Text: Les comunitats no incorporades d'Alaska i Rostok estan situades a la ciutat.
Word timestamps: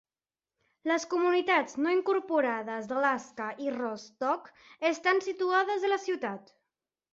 Les 0.91 1.03
comunitats 1.11 1.77
no 1.87 1.93
incorporades 1.97 2.89
d'Alaska 2.93 3.51
i 3.67 3.75
Rostok 3.77 4.51
estan 4.93 5.25
situades 5.29 5.89
a 5.91 5.95
la 5.95 6.03
ciutat. 6.11 6.53